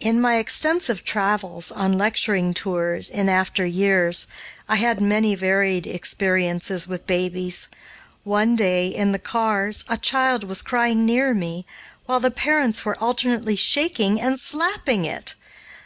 [0.00, 4.26] In my extensive travels on lecturing tours, in after years,
[4.68, 7.68] I had many varied experiences with babies.
[8.22, 11.64] One day, in the cars, a child was crying near me,
[12.04, 15.34] while the parents were alternately shaking and slapping it.